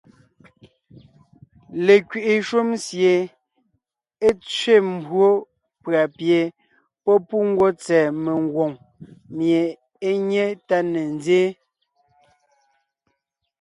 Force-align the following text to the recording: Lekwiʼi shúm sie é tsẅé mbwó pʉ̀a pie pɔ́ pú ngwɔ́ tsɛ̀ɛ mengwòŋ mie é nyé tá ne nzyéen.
Lekwiʼi 1.85 2.35
shúm 2.47 2.69
sie 2.85 3.13
é 4.27 4.29
tsẅé 4.45 4.75
mbwó 4.93 5.27
pʉ̀a 5.83 6.03
pie 6.17 6.39
pɔ́ 7.03 7.15
pú 7.27 7.35
ngwɔ́ 7.49 7.69
tsɛ̀ɛ 7.81 8.07
mengwòŋ 8.23 8.71
mie 9.35 9.61
é 10.07 10.09
nyé 10.27 10.45
tá 10.67 10.77
ne 10.91 11.01
nzyéen. 11.15 11.53